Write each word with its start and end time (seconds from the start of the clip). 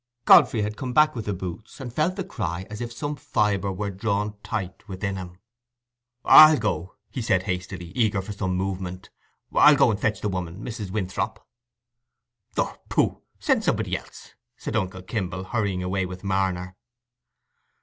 Godfrey 0.25 0.63
had 0.63 0.77
come 0.77 0.93
back 0.93 1.15
with 1.15 1.25
the 1.25 1.33
boots, 1.35 1.79
and 1.79 1.93
felt 1.93 2.15
the 2.15 2.23
cry 2.23 2.65
as 2.71 2.81
if 2.81 2.91
some 2.91 3.15
fibre 3.15 3.71
were 3.71 3.91
drawn 3.91 4.33
tight 4.41 4.87
within 4.87 5.15
him. 5.15 5.37
"I'll 6.25 6.57
go," 6.57 6.95
he 7.11 7.21
said, 7.21 7.43
hastily, 7.43 7.89
eager 7.93 8.19
for 8.19 8.31
some 8.31 8.55
movement; 8.57 9.11
"I'll 9.53 9.75
go 9.75 9.91
and 9.91 9.99
fetch 10.01 10.21
the 10.21 10.27
woman—Mrs. 10.29 10.89
Winthrop." 10.89 11.37
"Oh, 12.57 12.77
pooh—send 12.89 13.63
somebody 13.63 13.95
else," 13.95 14.33
said 14.57 14.75
uncle 14.75 15.03
Kimble, 15.03 15.43
hurrying 15.43 15.83
away 15.83 16.07
with 16.07 16.23
Marner. 16.23 16.75